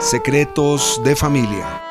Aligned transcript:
Secretos 0.00 1.00
de 1.02 1.16
familia. 1.16 1.82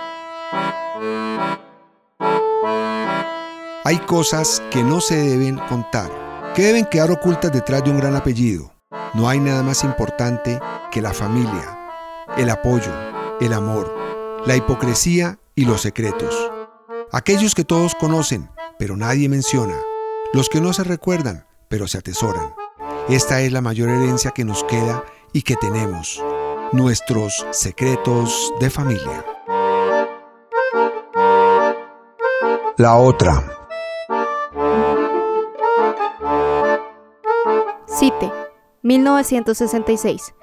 Hay 3.84 3.97
cosas 4.00 4.62
que 4.71 4.84
no 4.84 5.02
se 5.02 5.16
deben 5.16 5.58
contar, 5.70 6.10
que 6.56 6.64
deben 6.64 6.86
quedar 6.86 7.12
ocultas 7.12 7.52
detrás 7.52 7.84
de 7.84 7.92
un 7.92 7.98
gran 7.98 8.16
apellido. 8.16 8.74
No 9.14 9.28
hay 9.28 9.40
nada 9.40 9.62
más 9.62 9.84
importante 9.84 10.60
que 10.90 11.02
la 11.02 11.14
familia, 11.14 11.78
el 12.38 12.49
apoyo, 12.49 12.92
el 13.40 13.54
amor, 13.54 13.94
la 14.46 14.56
hipocresía 14.56 15.38
y 15.54 15.65
los 15.65 15.81
secretos. 15.81 16.36
Aquellos 17.12 17.55
que 17.55 17.66
todos 17.66 17.94
conocen, 17.95 18.49
pero 18.80 18.98
nadie 18.98 19.30
menciona. 19.30 19.76
Los 20.34 20.49
que 20.49 20.62
no 20.62 20.73
se 20.73 20.84
recuerdan, 20.84 21.45
pero 21.68 21.88
se 21.88 21.98
atesoran. 21.98 22.54
Esta 23.09 23.41
es 23.41 23.52
la 23.52 23.62
mayor 23.62 23.90
herencia 23.90 24.31
que 24.31 24.45
nos 24.45 24.63
queda 24.63 25.04
y 25.34 25.41
que 25.41 25.55
tenemos 25.55 26.22
nuestros 26.72 27.46
secretos 27.52 28.54
de 28.60 28.70
familia. 28.70 29.26
La 32.78 32.98
otra. 32.98 33.44
Cite, 37.88 38.32
1966. 38.82 40.36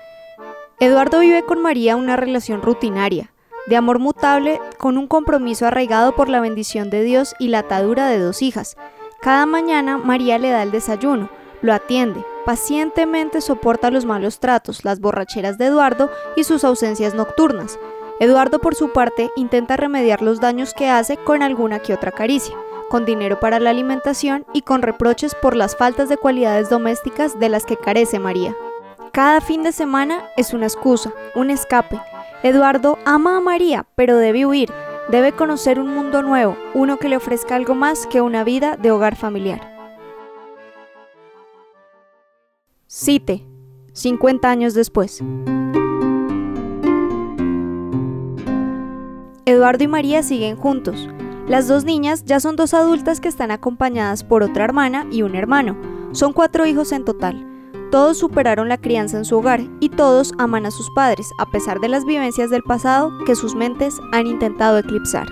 Eduardo 0.81 1.21
vive 1.21 1.45
con 1.45 1.62
María 1.62 1.97
una 1.97 2.17
relación 2.17 2.62
rutinaria, 2.62 3.33
de 3.67 3.77
amor 3.77 3.98
mutable, 3.98 4.61
con 4.79 4.98
un 4.98 5.06
compromiso 5.06 5.67
arraigado 5.67 6.17
por 6.17 6.29
la 6.29 6.41
bendición 6.41 6.91
de 6.91 7.03
Dios 7.03 7.34
y 7.39 7.48
la 7.48 7.61
atadura 7.61 8.09
de 8.09 8.19
dos 8.19 8.43
hijas. 8.43 8.77
Cada 9.20 9.47
mañana 9.47 9.98
María 9.98 10.39
le 10.39 10.51
da 10.51 10.62
el 10.62 10.73
desayuno, 10.73 11.31
lo 11.62 11.73
atiende, 11.73 12.25
pacientemente 12.45 13.41
soporta 13.41 13.91
los 13.91 14.05
malos 14.05 14.39
tratos, 14.39 14.84
las 14.84 15.01
borracheras 15.01 15.59
de 15.59 15.66
Eduardo 15.66 16.11
y 16.37 16.45
sus 16.45 16.65
ausencias 16.65 17.15
nocturnas. 17.15 17.79
Eduardo, 18.20 18.61
por 18.61 18.75
su 18.75 18.93
parte, 18.93 19.31
intenta 19.37 19.77
remediar 19.77 20.23
los 20.23 20.41
daños 20.41 20.72
que 20.72 20.89
hace 20.89 21.17
con 21.17 21.42
alguna 21.42 21.81
que 21.81 21.95
otra 21.95 22.12
caricia, 22.12 22.55
con 22.89 23.05
dinero 23.05 23.41
para 23.41 23.59
la 23.59 23.70
alimentación 23.70 24.47
y 24.53 24.62
con 24.62 24.83
reproches 24.83 25.34
por 25.34 25.56
las 25.56 25.77
faltas 25.77 26.09
de 26.09 26.17
cualidades 26.17 26.70
domésticas 26.70 27.39
de 27.41 27.48
las 27.48 27.65
que 27.65 27.77
carece 27.77 28.19
María. 28.19 28.55
Cada 29.12 29.41
fin 29.41 29.62
de 29.62 29.72
semana 29.72 30.25
es 30.37 30.55
una 30.55 30.67
excusa, 30.67 31.12
un 31.34 31.50
escape. 31.50 32.00
Eduardo 32.42 32.98
ama 33.05 33.37
a 33.37 33.41
María, 33.41 33.87
pero 33.97 34.17
debe 34.17 34.47
huir, 34.47 34.72
debe 35.09 35.33
conocer 35.33 35.81
un 35.81 35.89
mundo 35.89 36.22
nuevo, 36.22 36.56
uno 36.72 36.98
que 36.98 37.09
le 37.09 37.17
ofrezca 37.17 37.56
algo 37.56 37.75
más 37.75 38.06
que 38.06 38.20
una 38.20 38.45
vida 38.45 38.77
de 38.77 38.91
hogar 38.91 39.17
familiar. 39.17 39.73
Cite, 42.87 43.47
50 43.93 44.49
años 44.51 44.75
después. 44.75 45.23
Eduardo 49.47 49.85
y 49.85 49.89
María 49.89 50.23
siguen 50.23 50.57
juntos. 50.57 51.09
Las 51.49 51.67
dos 51.67 51.85
niñas 51.85 52.25
ya 52.25 52.41
son 52.41 52.57
dos 52.57 52.75
adultas 52.75 53.21
que 53.21 53.29
están 53.29 53.51
acompañadas 53.51 54.23
por 54.23 54.43
otra 54.43 54.65
hermana 54.65 55.07
y 55.11 55.23
un 55.23 55.35
hermano. 55.35 55.77
Son 56.12 56.33
cuatro 56.33 56.67
hijos 56.67 56.93
en 56.93 57.05
total. 57.05 57.47
Todos 57.91 58.19
superaron 58.19 58.69
la 58.69 58.79
crianza 58.79 59.19
en 59.19 59.25
su 59.25 59.39
hogar 59.39 59.62
y 59.81 59.89
todos 59.89 60.33
aman 60.39 60.67
a 60.67 60.71
sus 60.71 60.91
padres, 60.95 61.31
a 61.39 61.51
pesar 61.51 61.81
de 61.81 61.89
las 61.89 62.05
vivencias 62.05 62.51
del 62.51 62.62
pasado 62.62 63.12
que 63.25 63.35
sus 63.35 63.55
mentes 63.55 63.95
han 64.12 64.27
intentado 64.27 64.79
eclipsar. 64.79 65.27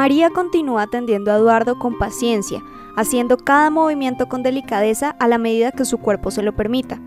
María 0.00 0.30
continúa 0.30 0.84
atendiendo 0.84 1.30
a 1.30 1.36
Eduardo 1.36 1.78
con 1.78 1.98
paciencia, 1.98 2.62
haciendo 2.96 3.36
cada 3.36 3.68
movimiento 3.68 4.30
con 4.30 4.42
delicadeza 4.42 5.10
a 5.10 5.28
la 5.28 5.36
medida 5.36 5.72
que 5.72 5.84
su 5.84 5.98
cuerpo 5.98 6.30
se 6.30 6.42
lo 6.42 6.56
permita. 6.56 6.98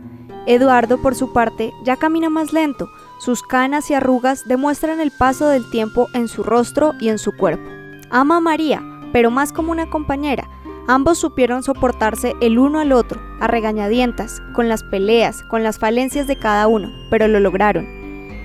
Eduardo, 0.46 1.02
por 1.02 1.16
su 1.16 1.34
parte, 1.34 1.74
ya 1.84 1.96
camina 1.96 2.30
más 2.30 2.54
lento, 2.54 2.88
sus 3.20 3.42
canas 3.42 3.90
y 3.90 3.96
arrugas 3.96 4.48
demuestran 4.48 5.00
el 5.00 5.10
paso 5.10 5.48
del 5.48 5.68
tiempo 5.72 6.08
en 6.14 6.28
su 6.28 6.44
rostro 6.44 6.94
y 7.00 7.10
en 7.10 7.18
su 7.18 7.36
cuerpo. 7.36 7.68
Ama 8.12 8.38
a 8.38 8.42
María, 8.42 8.84
pero 9.12 9.32
más 9.32 9.52
como 9.54 9.72
una 9.72 9.90
compañera. 9.90 10.48
Ambos 10.88 11.18
supieron 11.18 11.64
soportarse 11.64 12.36
el 12.42 12.60
uno 12.60 12.80
al 12.80 12.92
otro, 12.92 13.20
a 13.40 13.48
regañadientas, 13.48 14.40
con 14.54 14.70
las 14.70 14.84
peleas, 14.84 15.42
con 15.42 15.64
las 15.64 15.80
falencias 15.80 16.28
de 16.28 16.38
cada 16.38 16.68
uno, 16.68 16.92
pero 17.10 17.28
lo 17.28 17.40
lograron. 17.40 18.03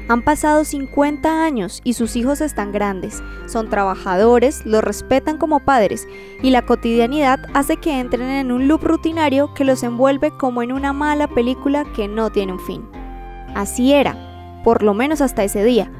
Han 0.08 0.22
pasado 0.22 0.64
50 0.64 1.44
años 1.44 1.82
y 1.84 1.92
sus 1.92 2.16
hijos 2.16 2.40
están 2.40 2.72
grandes, 2.72 3.22
son 3.46 3.68
trabajadores, 3.68 4.64
los 4.64 4.82
respetan 4.82 5.36
como 5.36 5.60
padres 5.60 6.08
y 6.42 6.48
la 6.48 6.64
cotidianidad 6.64 7.40
hace 7.52 7.76
que 7.76 8.00
entren 8.00 8.30
en 8.30 8.50
un 8.50 8.68
loop 8.68 8.84
rutinario 8.84 9.52
que 9.52 9.64
los 9.64 9.82
envuelve 9.82 10.30
como 10.30 10.62
en 10.62 10.72
una 10.72 10.94
mala 10.94 11.28
película 11.28 11.84
que 11.94 12.08
no 12.08 12.30
tiene 12.30 12.54
un 12.54 12.60
fin. 12.60 12.88
Así 13.54 13.92
era, 13.92 14.62
por 14.64 14.82
lo 14.82 14.94
menos 14.94 15.20
hasta 15.20 15.44
ese 15.44 15.62
día, 15.62 15.92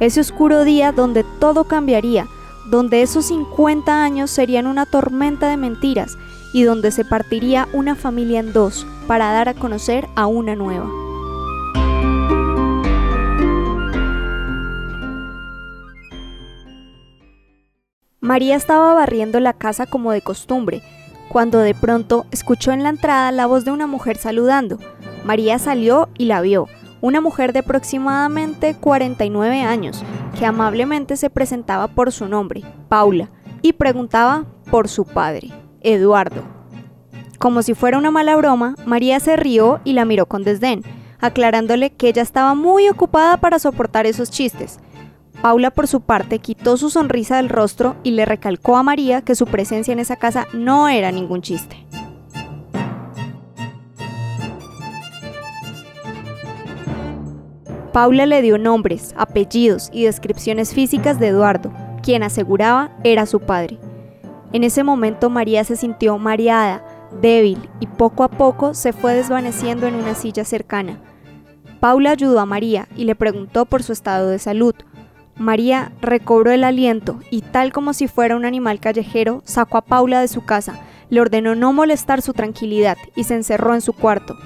ese 0.00 0.20
oscuro 0.20 0.64
día 0.64 0.90
donde 0.90 1.24
todo 1.38 1.62
cambiaría, 1.62 2.26
donde 2.68 3.02
esos 3.02 3.26
50 3.26 4.02
años 4.02 4.32
serían 4.32 4.66
una 4.66 4.86
tormenta 4.86 5.48
de 5.48 5.56
mentiras 5.56 6.18
y 6.52 6.64
donde 6.64 6.90
se 6.90 7.04
partiría 7.04 7.68
una 7.72 7.94
familia 7.94 8.40
en 8.40 8.52
dos 8.52 8.84
para 9.06 9.30
dar 9.30 9.48
a 9.48 9.54
conocer 9.54 10.08
a 10.16 10.26
una 10.26 10.56
nueva. 10.56 11.11
María 18.24 18.54
estaba 18.54 18.94
barriendo 18.94 19.40
la 19.40 19.52
casa 19.52 19.84
como 19.84 20.12
de 20.12 20.22
costumbre, 20.22 20.80
cuando 21.28 21.58
de 21.58 21.74
pronto 21.74 22.24
escuchó 22.30 22.70
en 22.70 22.84
la 22.84 22.90
entrada 22.90 23.32
la 23.32 23.46
voz 23.46 23.64
de 23.64 23.72
una 23.72 23.88
mujer 23.88 24.16
saludando. 24.16 24.78
María 25.24 25.58
salió 25.58 26.08
y 26.16 26.26
la 26.26 26.40
vio, 26.40 26.68
una 27.00 27.20
mujer 27.20 27.52
de 27.52 27.58
aproximadamente 27.58 28.76
49 28.76 29.62
años, 29.62 30.04
que 30.38 30.46
amablemente 30.46 31.16
se 31.16 31.30
presentaba 31.30 31.88
por 31.88 32.12
su 32.12 32.28
nombre, 32.28 32.62
Paula, 32.88 33.28
y 33.60 33.72
preguntaba 33.72 34.44
por 34.70 34.86
su 34.86 35.04
padre, 35.04 35.50
Eduardo. 35.80 36.42
Como 37.40 37.64
si 37.64 37.74
fuera 37.74 37.98
una 37.98 38.12
mala 38.12 38.36
broma, 38.36 38.76
María 38.86 39.18
se 39.18 39.34
rió 39.34 39.80
y 39.82 39.94
la 39.94 40.04
miró 40.04 40.26
con 40.26 40.44
desdén, 40.44 40.84
aclarándole 41.18 41.90
que 41.90 42.10
ella 42.10 42.22
estaba 42.22 42.54
muy 42.54 42.88
ocupada 42.88 43.38
para 43.38 43.58
soportar 43.58 44.06
esos 44.06 44.30
chistes. 44.30 44.78
Paula, 45.42 45.72
por 45.72 45.88
su 45.88 46.02
parte, 46.02 46.38
quitó 46.38 46.76
su 46.76 46.88
sonrisa 46.88 47.38
del 47.38 47.48
rostro 47.48 47.96
y 48.04 48.12
le 48.12 48.24
recalcó 48.24 48.76
a 48.76 48.84
María 48.84 49.22
que 49.22 49.34
su 49.34 49.46
presencia 49.46 49.90
en 49.90 49.98
esa 49.98 50.14
casa 50.14 50.46
no 50.52 50.88
era 50.88 51.10
ningún 51.10 51.42
chiste. 51.42 51.84
Paula 57.92 58.24
le 58.24 58.40
dio 58.40 58.56
nombres, 58.56 59.14
apellidos 59.18 59.90
y 59.92 60.04
descripciones 60.04 60.72
físicas 60.72 61.18
de 61.18 61.28
Eduardo, 61.28 61.72
quien 62.04 62.22
aseguraba 62.22 62.92
era 63.02 63.26
su 63.26 63.40
padre. 63.40 63.80
En 64.52 64.62
ese 64.62 64.84
momento 64.84 65.28
María 65.28 65.64
se 65.64 65.74
sintió 65.74 66.18
mareada, 66.18 66.84
débil 67.20 67.68
y 67.80 67.88
poco 67.88 68.22
a 68.22 68.28
poco 68.28 68.74
se 68.74 68.92
fue 68.92 69.14
desvaneciendo 69.14 69.88
en 69.88 69.96
una 69.96 70.14
silla 70.14 70.44
cercana. 70.44 71.00
Paula 71.80 72.12
ayudó 72.12 72.38
a 72.38 72.46
María 72.46 72.86
y 72.96 73.04
le 73.04 73.16
preguntó 73.16 73.66
por 73.66 73.82
su 73.82 73.92
estado 73.92 74.28
de 74.28 74.38
salud, 74.38 74.74
María 75.42 75.90
recobró 76.00 76.52
el 76.52 76.62
aliento 76.62 77.18
y 77.28 77.42
tal 77.42 77.72
como 77.72 77.94
si 77.94 78.06
fuera 78.06 78.36
un 78.36 78.44
animal 78.44 78.78
callejero, 78.78 79.42
sacó 79.44 79.76
a 79.76 79.84
Paula 79.84 80.20
de 80.20 80.28
su 80.28 80.44
casa, 80.44 80.80
le 81.10 81.20
ordenó 81.20 81.56
no 81.56 81.72
molestar 81.72 82.22
su 82.22 82.32
tranquilidad 82.32 82.96
y 83.16 83.24
se 83.24 83.34
encerró 83.34 83.74
en 83.74 83.80
su 83.80 83.92
cuarto. 83.92 84.38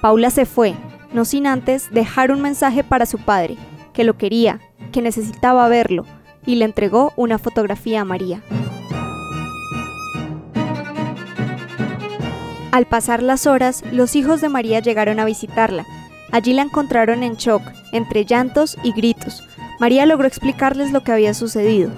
Paula 0.00 0.30
se 0.30 0.46
fue, 0.46 0.74
no 1.12 1.26
sin 1.26 1.46
antes 1.46 1.90
dejar 1.92 2.32
un 2.32 2.40
mensaje 2.40 2.82
para 2.82 3.04
su 3.04 3.18
padre, 3.18 3.58
que 3.92 4.04
lo 4.04 4.16
quería, 4.16 4.58
que 4.90 5.02
necesitaba 5.02 5.68
verlo, 5.68 6.06
y 6.46 6.56
le 6.56 6.64
entregó 6.64 7.12
una 7.16 7.38
fotografía 7.38 8.00
a 8.00 8.04
María. 8.06 8.42
Al 12.72 12.86
pasar 12.86 13.22
las 13.22 13.46
horas, 13.46 13.84
los 13.92 14.16
hijos 14.16 14.40
de 14.40 14.48
María 14.48 14.80
llegaron 14.80 15.20
a 15.20 15.24
visitarla. 15.26 15.84
Allí 16.32 16.54
la 16.54 16.62
encontraron 16.62 17.22
en 17.22 17.34
shock, 17.34 17.62
entre 17.92 18.24
llantos 18.24 18.78
y 18.82 18.92
gritos. 18.92 19.47
María 19.78 20.06
logró 20.06 20.26
explicarles 20.26 20.92
lo 20.92 21.02
que 21.02 21.12
había 21.12 21.34
sucedido. 21.34 21.90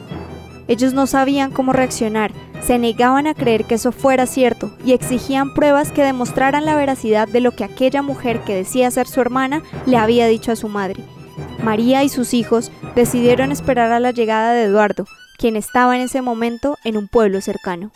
Ellos 0.68 0.94
no 0.94 1.06
sabían 1.06 1.50
cómo 1.50 1.72
reaccionar, 1.72 2.32
se 2.62 2.78
negaban 2.78 3.26
a 3.26 3.34
creer 3.34 3.64
que 3.64 3.74
eso 3.74 3.90
fuera 3.90 4.26
cierto 4.26 4.70
y 4.84 4.92
exigían 4.92 5.54
pruebas 5.54 5.90
que 5.90 6.04
demostraran 6.04 6.64
la 6.64 6.76
veracidad 6.76 7.26
de 7.26 7.40
lo 7.40 7.52
que 7.52 7.64
aquella 7.64 8.02
mujer 8.02 8.40
que 8.40 8.54
decía 8.54 8.90
ser 8.90 9.08
su 9.08 9.20
hermana 9.20 9.62
le 9.86 9.96
había 9.96 10.26
dicho 10.26 10.52
a 10.52 10.56
su 10.56 10.68
madre. 10.68 11.02
María 11.62 12.04
y 12.04 12.08
sus 12.08 12.34
hijos 12.34 12.70
decidieron 12.94 13.50
esperar 13.50 13.90
a 13.92 14.00
la 14.00 14.12
llegada 14.12 14.52
de 14.52 14.64
Eduardo, 14.64 15.06
quien 15.38 15.56
estaba 15.56 15.96
en 15.96 16.02
ese 16.02 16.22
momento 16.22 16.78
en 16.84 16.96
un 16.96 17.08
pueblo 17.08 17.40
cercano. 17.40 17.90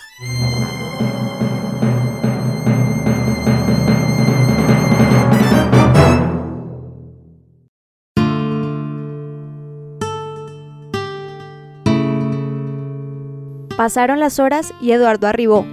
Pasaron 13.76 14.20
las 14.20 14.38
horas 14.38 14.72
y 14.80 14.92
Eduardo 14.92 15.26
arribó. 15.26 15.66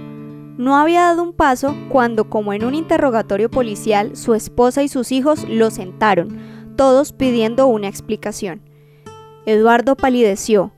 No 0.58 0.76
había 0.76 1.02
dado 1.02 1.22
un 1.22 1.32
paso 1.32 1.76
cuando, 1.88 2.28
como 2.28 2.52
en 2.52 2.64
un 2.64 2.74
interrogatorio 2.74 3.48
policial, 3.48 4.16
su 4.16 4.34
esposa 4.34 4.82
y 4.82 4.88
sus 4.88 5.12
hijos 5.12 5.46
lo 5.48 5.70
sentaron, 5.70 6.36
todos 6.76 7.12
pidiendo 7.12 7.68
una 7.68 7.86
explicación. 7.86 8.60
Eduardo 9.46 9.96
palideció, 9.96 10.72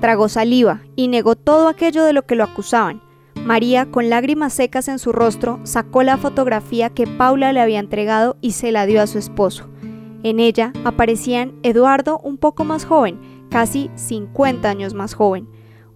tragó 0.00 0.28
saliva 0.28 0.82
y 0.94 1.08
negó 1.08 1.34
todo 1.34 1.66
aquello 1.66 2.04
de 2.04 2.12
lo 2.12 2.26
que 2.26 2.36
lo 2.36 2.44
acusaban. 2.44 3.02
María, 3.44 3.86
con 3.90 4.08
lágrimas 4.08 4.52
secas 4.52 4.86
en 4.86 5.00
su 5.00 5.10
rostro, 5.10 5.58
sacó 5.64 6.04
la 6.04 6.16
fotografía 6.16 6.90
que 6.90 7.08
Paula 7.08 7.52
le 7.52 7.60
había 7.60 7.80
entregado 7.80 8.36
y 8.40 8.52
se 8.52 8.70
la 8.70 8.86
dio 8.86 9.02
a 9.02 9.08
su 9.08 9.18
esposo. 9.18 9.68
En 10.22 10.38
ella 10.38 10.72
aparecían 10.84 11.54
Eduardo 11.64 12.20
un 12.20 12.38
poco 12.38 12.64
más 12.64 12.84
joven, 12.84 13.46
casi 13.50 13.90
50 13.96 14.68
años 14.68 14.94
más 14.94 15.14
joven, 15.14 15.48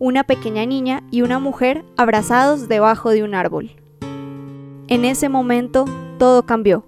una 0.03 0.25
pequeña 0.25 0.67
niña 0.67 1.05
y 1.13 1.23
una 1.23 1.39
mujer 1.39 1.85
abrazados 1.97 2.67
debajo 2.67 3.11
de 3.11 3.23
un 3.23 3.37
árbol. 3.37 3.71
En 4.89 5.05
ese 5.05 5.29
momento 5.29 5.85
todo 6.19 6.45
cambió. 6.45 6.85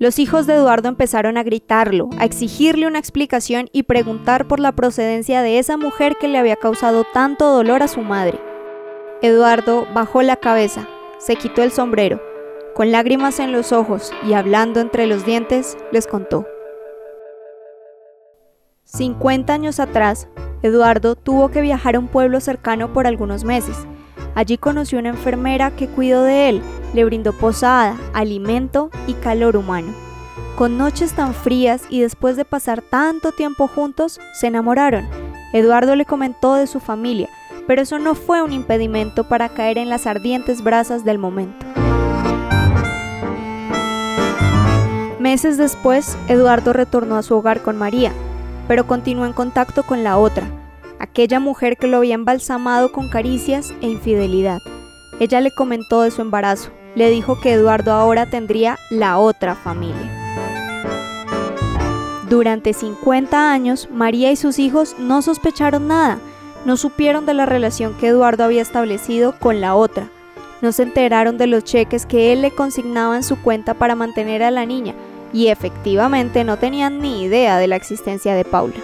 Los 0.00 0.18
hijos 0.18 0.48
de 0.48 0.54
Eduardo 0.54 0.88
empezaron 0.88 1.36
a 1.36 1.44
gritarlo, 1.44 2.10
a 2.18 2.24
exigirle 2.24 2.88
una 2.88 2.98
explicación 2.98 3.68
y 3.72 3.84
preguntar 3.84 4.48
por 4.48 4.58
la 4.58 4.72
procedencia 4.72 5.40
de 5.40 5.60
esa 5.60 5.76
mujer 5.76 6.16
que 6.20 6.26
le 6.26 6.36
había 6.36 6.56
causado 6.56 7.04
tanto 7.14 7.46
dolor 7.46 7.84
a 7.84 7.88
su 7.88 8.00
madre. 8.00 8.40
Eduardo 9.22 9.86
bajó 9.94 10.22
la 10.22 10.34
cabeza, 10.34 10.88
se 11.18 11.36
quitó 11.36 11.62
el 11.62 11.70
sombrero, 11.70 12.20
con 12.74 12.90
lágrimas 12.90 13.38
en 13.38 13.52
los 13.52 13.70
ojos 13.70 14.12
y 14.26 14.32
hablando 14.32 14.80
entre 14.80 15.06
los 15.06 15.24
dientes, 15.24 15.78
les 15.92 16.08
contó. 16.08 16.44
50 18.82 19.52
años 19.52 19.78
atrás, 19.78 20.26
Eduardo 20.62 21.14
tuvo 21.14 21.50
que 21.50 21.60
viajar 21.60 21.96
a 21.96 21.98
un 21.98 22.08
pueblo 22.08 22.40
cercano 22.40 22.92
por 22.92 23.06
algunos 23.06 23.44
meses. 23.44 23.76
Allí 24.34 24.58
conoció 24.58 24.98
una 24.98 25.10
enfermera 25.10 25.70
que 25.70 25.88
cuidó 25.88 26.22
de 26.22 26.48
él, 26.48 26.62
le 26.94 27.04
brindó 27.04 27.32
posada, 27.32 27.96
alimento 28.12 28.90
y 29.06 29.14
calor 29.14 29.56
humano. 29.56 29.92
Con 30.56 30.76
noches 30.76 31.12
tan 31.12 31.34
frías 31.34 31.82
y 31.88 32.00
después 32.00 32.36
de 32.36 32.44
pasar 32.44 32.82
tanto 32.82 33.32
tiempo 33.32 33.68
juntos, 33.68 34.20
se 34.32 34.48
enamoraron. 34.48 35.08
Eduardo 35.52 35.94
le 35.94 36.04
comentó 36.04 36.54
de 36.54 36.66
su 36.66 36.80
familia, 36.80 37.28
pero 37.66 37.82
eso 37.82 37.98
no 37.98 38.14
fue 38.14 38.42
un 38.42 38.52
impedimento 38.52 39.24
para 39.28 39.48
caer 39.48 39.78
en 39.78 39.88
las 39.88 40.06
ardientes 40.06 40.62
brasas 40.62 41.04
del 41.04 41.18
momento. 41.18 41.64
Meses 45.20 45.56
después, 45.58 46.16
Eduardo 46.28 46.72
retornó 46.72 47.16
a 47.16 47.22
su 47.22 47.34
hogar 47.36 47.62
con 47.62 47.76
María, 47.76 48.12
pero 48.68 48.86
continuó 48.86 49.24
en 49.24 49.32
contacto 49.32 49.82
con 49.82 50.04
la 50.04 50.18
otra, 50.18 50.46
aquella 51.00 51.40
mujer 51.40 51.76
que 51.78 51.88
lo 51.88 51.96
había 51.96 52.14
embalsamado 52.14 52.92
con 52.92 53.08
caricias 53.08 53.72
e 53.80 53.88
infidelidad. 53.88 54.60
Ella 55.18 55.40
le 55.40 55.50
comentó 55.50 56.02
de 56.02 56.10
su 56.10 56.20
embarazo, 56.20 56.70
le 56.94 57.10
dijo 57.10 57.40
que 57.40 57.54
Eduardo 57.54 57.92
ahora 57.92 58.26
tendría 58.26 58.78
la 58.90 59.18
otra 59.18 59.54
familia. 59.54 60.14
Durante 62.28 62.74
50 62.74 63.50
años, 63.50 63.88
María 63.90 64.30
y 64.30 64.36
sus 64.36 64.58
hijos 64.58 64.94
no 64.98 65.22
sospecharon 65.22 65.88
nada, 65.88 66.18
no 66.66 66.76
supieron 66.76 67.24
de 67.24 67.32
la 67.32 67.46
relación 67.46 67.94
que 67.94 68.08
Eduardo 68.08 68.44
había 68.44 68.60
establecido 68.60 69.34
con 69.38 69.62
la 69.62 69.74
otra. 69.74 70.10
No 70.60 70.72
se 70.72 70.82
enteraron 70.82 71.38
de 71.38 71.46
los 71.46 71.64
cheques 71.64 72.04
que 72.04 72.32
él 72.32 72.42
le 72.42 72.50
consignaba 72.50 73.16
en 73.16 73.22
su 73.22 73.40
cuenta 73.40 73.74
para 73.74 73.94
mantener 73.94 74.42
a 74.42 74.50
la 74.50 74.66
niña 74.66 74.94
y 75.32 75.48
efectivamente 75.48 76.44
no 76.44 76.56
tenían 76.56 77.00
ni 77.00 77.22
idea 77.22 77.58
de 77.58 77.66
la 77.66 77.76
existencia 77.76 78.34
de 78.34 78.44
Paula. 78.44 78.74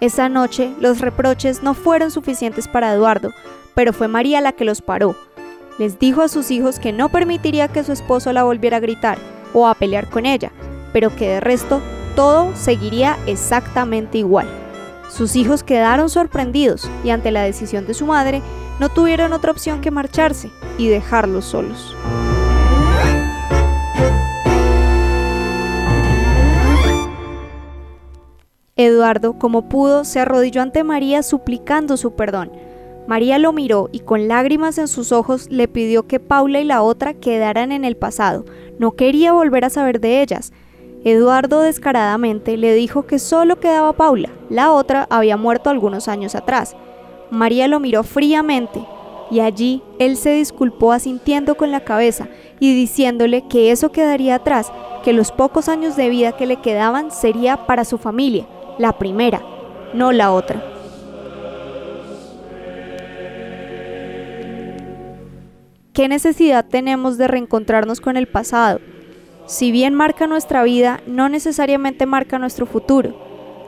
Esa 0.00 0.28
noche 0.28 0.70
los 0.80 1.00
reproches 1.00 1.62
no 1.62 1.72
fueron 1.72 2.10
suficientes 2.10 2.68
para 2.68 2.92
Eduardo, 2.92 3.30
pero 3.74 3.92
fue 3.92 4.06
María 4.06 4.40
la 4.40 4.52
que 4.52 4.64
los 4.64 4.82
paró. 4.82 5.16
Les 5.78 5.98
dijo 5.98 6.22
a 6.22 6.28
sus 6.28 6.50
hijos 6.50 6.78
que 6.78 6.92
no 6.92 7.08
permitiría 7.08 7.68
que 7.68 7.84
su 7.84 7.92
esposo 7.92 8.32
la 8.32 8.44
volviera 8.44 8.76
a 8.76 8.80
gritar 8.80 9.18
o 9.52 9.66
a 9.66 9.74
pelear 9.74 10.10
con 10.10 10.26
ella, 10.26 10.52
pero 10.92 11.14
que 11.16 11.28
de 11.28 11.40
resto 11.40 11.80
todo 12.14 12.54
seguiría 12.54 13.16
exactamente 13.26 14.18
igual. 14.18 14.46
Sus 15.10 15.36
hijos 15.36 15.62
quedaron 15.62 16.10
sorprendidos 16.10 16.90
y 17.02 17.10
ante 17.10 17.30
la 17.30 17.42
decisión 17.42 17.86
de 17.86 17.94
su 17.94 18.06
madre 18.06 18.42
no 18.80 18.88
tuvieron 18.88 19.32
otra 19.32 19.52
opción 19.52 19.80
que 19.80 19.90
marcharse 19.90 20.50
y 20.76 20.88
dejarlos 20.88 21.44
solos. 21.44 21.94
Eduardo, 28.84 29.38
como 29.38 29.68
pudo, 29.68 30.04
se 30.04 30.20
arrodilló 30.20 30.62
ante 30.62 30.84
María 30.84 31.22
suplicando 31.22 31.96
su 31.96 32.14
perdón. 32.14 32.52
María 33.06 33.38
lo 33.38 33.52
miró 33.52 33.90
y 33.92 34.00
con 34.00 34.28
lágrimas 34.28 34.78
en 34.78 34.88
sus 34.88 35.12
ojos 35.12 35.50
le 35.50 35.68
pidió 35.68 36.06
que 36.06 36.20
Paula 36.20 36.60
y 36.60 36.64
la 36.64 36.82
otra 36.82 37.14
quedaran 37.14 37.70
en 37.70 37.84
el 37.84 37.96
pasado. 37.96 38.44
No 38.78 38.92
quería 38.92 39.32
volver 39.32 39.64
a 39.64 39.70
saber 39.70 40.00
de 40.00 40.22
ellas. 40.22 40.52
Eduardo 41.04 41.60
descaradamente 41.60 42.56
le 42.56 42.74
dijo 42.74 43.02
que 43.06 43.18
solo 43.18 43.60
quedaba 43.60 43.92
Paula, 43.92 44.30
la 44.48 44.72
otra 44.72 45.06
había 45.10 45.36
muerto 45.36 45.68
algunos 45.68 46.08
años 46.08 46.34
atrás. 46.34 46.74
María 47.30 47.68
lo 47.68 47.78
miró 47.78 48.04
fríamente 48.04 48.80
y 49.30 49.40
allí 49.40 49.82
él 49.98 50.16
se 50.16 50.30
disculpó 50.30 50.92
asintiendo 50.92 51.56
con 51.56 51.70
la 51.70 51.84
cabeza 51.84 52.28
y 52.58 52.74
diciéndole 52.74 53.46
que 53.48 53.70
eso 53.70 53.92
quedaría 53.92 54.36
atrás, 54.36 54.72
que 55.02 55.12
los 55.12 55.30
pocos 55.30 55.68
años 55.68 55.96
de 55.96 56.08
vida 56.08 56.32
que 56.32 56.46
le 56.46 56.62
quedaban 56.62 57.10
sería 57.10 57.66
para 57.66 57.84
su 57.84 57.98
familia, 57.98 58.46
la 58.78 58.98
primera, 58.98 59.42
no 59.92 60.12
la 60.12 60.32
otra. 60.32 60.62
¿Qué 65.92 66.08
necesidad 66.08 66.64
tenemos 66.64 67.18
de 67.18 67.28
reencontrarnos 67.28 68.00
con 68.00 68.16
el 68.16 68.26
pasado? 68.26 68.80
Si 69.46 69.70
bien 69.70 69.94
marca 69.94 70.26
nuestra 70.26 70.64
vida, 70.64 71.00
no 71.06 71.28
necesariamente 71.28 72.06
marca 72.06 72.38
nuestro 72.38 72.66
futuro. 72.66 73.14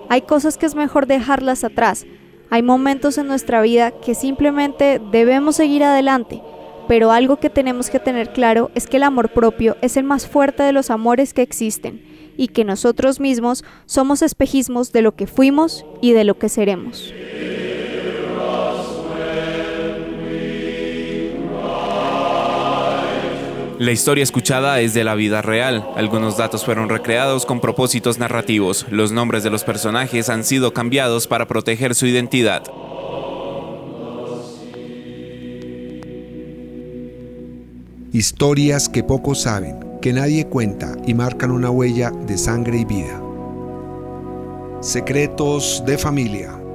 Hay 0.09 0.23
cosas 0.23 0.59
que 0.59 0.67
es 0.67 0.75
mejor 0.75 1.07
dejarlas 1.07 1.63
atrás. 1.63 2.05
Hay 2.51 2.63
momentos 2.63 3.19
en 3.19 3.29
nuestra 3.29 3.61
vida 3.61 3.93
que 3.93 4.15
simplemente 4.15 5.01
debemos 5.13 5.57
seguir 5.57 5.85
adelante. 5.85 6.43
Pero 6.89 7.13
algo 7.13 7.37
que 7.37 7.51
tenemos 7.51 7.91
que 7.91 8.01
tener 8.01 8.33
claro 8.33 8.71
es 8.75 8.87
que 8.87 8.97
el 8.97 9.03
amor 9.03 9.29
propio 9.29 9.77
es 9.81 9.97
el 9.97 10.05
más 10.05 10.27
fuerte 10.27 10.63
de 10.63 10.73
los 10.73 10.91
amores 10.91 11.35
que 11.35 11.43
existen 11.43 12.16
y 12.37 12.49
que 12.49 12.65
nosotros 12.65 13.21
mismos 13.21 13.65
somos 13.87 14.23
espejismos 14.23 14.93
de 14.93 15.03
lo 15.03 15.15
que 15.15 15.27
fuimos 15.27 15.85
y 16.01 16.13
de 16.13 16.25
lo 16.25 16.39
que 16.39 16.49
seremos. 16.49 17.13
La 23.79 23.93
historia 23.93 24.23
escuchada 24.23 24.81
es 24.81 24.95
de 24.95 25.05
la 25.05 25.15
vida 25.15 25.43
real. 25.43 25.87
Algunos 25.97 26.39
datos 26.39 26.65
fueron 26.65 26.89
recreados 26.89 27.45
con 27.45 27.61
propósitos 27.61 28.19
narrativos. 28.19 28.87
Los 28.91 29.13
nombres 29.13 29.43
de 29.43 29.51
los 29.51 29.65
personajes 29.65 30.31
han 30.31 30.45
sido 30.45 30.73
cambiados 30.73 31.27
para 31.27 31.47
proteger 31.47 31.95
su 31.95 32.07
identidad. 32.07 32.63
Historias 38.15 38.89
que 38.89 39.05
pocos 39.05 39.43
saben, 39.43 39.79
que 40.07 40.13
nadie 40.13 40.47
cuenta 40.47 40.95
y 41.05 41.15
marcan 41.15 41.51
una 41.51 41.69
huella 41.69 42.13
de 42.13 42.39
sangre 42.39 42.79
y 42.79 42.85
vida. 42.85 43.21
Secretos 44.81 45.83
de 45.85 45.99
familia. 45.99 46.66